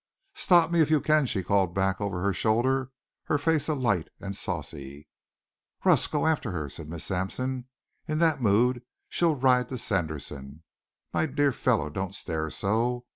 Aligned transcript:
"Stop 0.33 0.71
me 0.71 0.81
if 0.81 0.89
you 0.89 0.99
can," 0.99 1.27
she 1.27 1.43
called 1.43 1.75
back 1.75 2.01
over 2.01 2.21
her 2.23 2.33
shoulder, 2.33 2.89
her 3.25 3.37
face 3.37 3.67
alight 3.69 4.07
and 4.19 4.35
saucy. 4.35 5.07
"Russ, 5.83 6.07
go 6.07 6.25
after 6.25 6.49
her," 6.49 6.69
said 6.69 6.89
Miss 6.89 7.03
Sampson. 7.03 7.67
"In 8.07 8.17
that 8.17 8.41
mood 8.41 8.81
she'll 9.09 9.35
ride 9.35 9.69
to 9.69 9.77
Sanderson. 9.77 10.63
My 11.13 11.27
dear 11.27 11.51
fellow, 11.51 11.91
don't 11.91 12.15
stare 12.15 12.49
so. 12.49 13.05